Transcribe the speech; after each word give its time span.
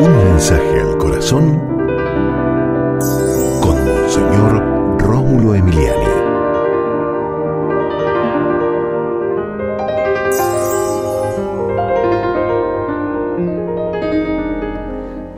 Un 0.00 0.16
mensaje 0.16 0.80
al 0.80 0.96
corazón 0.96 1.58
con 3.60 3.84
Monseñor 3.84 4.62
Rómulo 5.00 5.56
Emiliani. 5.56 6.06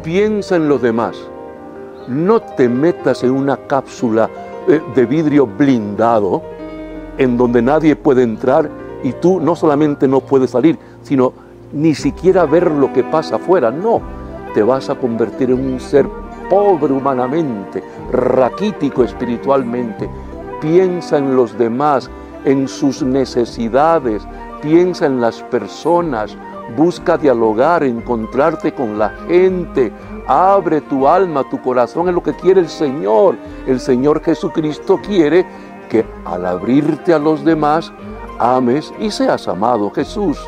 Piensa 0.02 0.56
en 0.56 0.68
los 0.68 0.82
demás. 0.82 1.16
No 2.06 2.40
te 2.40 2.68
metas 2.68 3.24
en 3.24 3.30
una 3.30 3.56
cápsula 3.56 4.28
eh, 4.68 4.82
de 4.94 5.06
vidrio 5.06 5.46
blindado 5.46 6.42
en 7.16 7.38
donde 7.38 7.62
nadie 7.62 7.96
puede 7.96 8.24
entrar 8.24 8.68
y 9.02 9.14
tú 9.14 9.40
no 9.40 9.56
solamente 9.56 10.06
no 10.06 10.20
puedes 10.20 10.50
salir, 10.50 10.78
sino 11.02 11.32
ni 11.72 11.94
siquiera 11.94 12.44
ver 12.44 12.70
lo 12.70 12.92
que 12.92 13.02
pasa 13.02 13.36
afuera. 13.36 13.70
No, 13.70 14.19
te 14.54 14.62
vas 14.62 14.90
a 14.90 14.94
convertir 14.94 15.50
en 15.50 15.72
un 15.72 15.80
ser 15.80 16.08
pobre 16.48 16.92
humanamente, 16.92 17.82
raquítico 18.12 19.04
espiritualmente. 19.04 20.10
Piensa 20.60 21.18
en 21.18 21.36
los 21.36 21.56
demás, 21.56 22.10
en 22.44 22.68
sus 22.68 23.02
necesidades, 23.02 24.26
piensa 24.60 25.06
en 25.06 25.20
las 25.20 25.42
personas, 25.44 26.36
busca 26.76 27.16
dialogar, 27.16 27.82
encontrarte 27.84 28.72
con 28.74 28.98
la 28.98 29.10
gente, 29.28 29.92
abre 30.26 30.80
tu 30.82 31.06
alma, 31.06 31.48
tu 31.48 31.60
corazón 31.62 32.08
es 32.08 32.14
lo 32.14 32.22
que 32.22 32.34
quiere 32.34 32.60
el 32.60 32.68
Señor. 32.68 33.36
El 33.66 33.80
Señor 33.80 34.22
Jesucristo 34.22 35.00
quiere 35.02 35.46
que 35.88 36.04
al 36.24 36.44
abrirte 36.46 37.14
a 37.14 37.18
los 37.18 37.44
demás, 37.44 37.92
ames 38.38 38.92
y 38.98 39.10
seas 39.10 39.48
amado. 39.48 39.90
Jesús, 39.90 40.38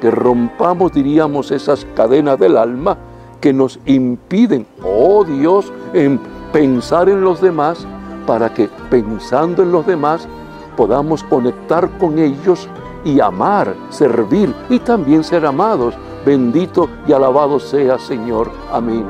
que 0.00 0.10
rompamos, 0.10 0.92
diríamos, 0.92 1.50
esas 1.50 1.86
cadenas 1.94 2.38
del 2.38 2.56
alma 2.56 2.96
que 3.40 3.52
nos 3.52 3.78
impiden, 3.86 4.66
oh 4.82 5.24
Dios, 5.24 5.72
en 5.92 6.20
pensar 6.52 7.08
en 7.08 7.22
los 7.22 7.40
demás, 7.40 7.86
para 8.26 8.52
que 8.52 8.68
pensando 8.90 9.62
en 9.62 9.72
los 9.72 9.86
demás 9.86 10.28
podamos 10.76 11.24
conectar 11.24 11.88
con 11.98 12.18
ellos 12.18 12.68
y 13.04 13.20
amar, 13.20 13.74
servir 13.90 14.54
y 14.68 14.78
también 14.78 15.24
ser 15.24 15.46
amados. 15.46 15.94
Bendito 16.26 16.88
y 17.06 17.12
alabado 17.12 17.58
sea 17.58 17.98
Señor. 17.98 18.50
Amén. 18.70 19.06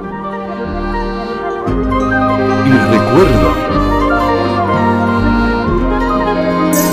Y 2.66 2.72
recuerda, 2.92 3.53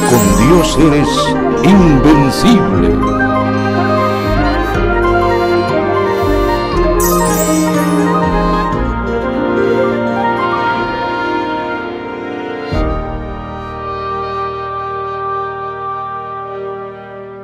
con 0.09 0.47
Dios 0.47 0.77
eres 0.79 1.35
invencible. 1.63 3.04